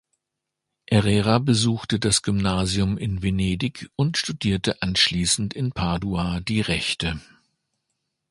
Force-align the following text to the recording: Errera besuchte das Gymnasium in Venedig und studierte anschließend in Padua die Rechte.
Errera 0.87 1.37
besuchte 1.37 1.99
das 1.99 2.23
Gymnasium 2.23 2.97
in 2.97 3.21
Venedig 3.21 3.87
und 3.95 4.17
studierte 4.17 4.81
anschließend 4.81 5.53
in 5.53 5.73
Padua 5.73 6.39
die 6.39 6.61
Rechte. 6.61 7.21